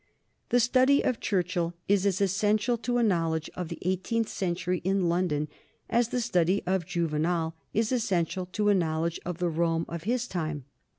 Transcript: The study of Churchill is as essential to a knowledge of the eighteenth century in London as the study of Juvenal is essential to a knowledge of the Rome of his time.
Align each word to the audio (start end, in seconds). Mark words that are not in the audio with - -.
The 0.49 0.59
study 0.59 1.03
of 1.03 1.19
Churchill 1.19 1.75
is 1.87 2.07
as 2.07 2.21
essential 2.21 2.75
to 2.75 2.97
a 2.97 3.03
knowledge 3.03 3.51
of 3.53 3.67
the 3.67 3.77
eighteenth 3.83 4.29
century 4.29 4.79
in 4.83 5.07
London 5.09 5.47
as 5.91 6.07
the 6.07 6.21
study 6.21 6.63
of 6.65 6.87
Juvenal 6.87 7.53
is 7.71 7.91
essential 7.91 8.47
to 8.47 8.69
a 8.69 8.73
knowledge 8.73 9.19
of 9.27 9.37
the 9.37 9.47
Rome 9.49 9.85
of 9.87 10.05
his 10.05 10.27
time. 10.27 10.65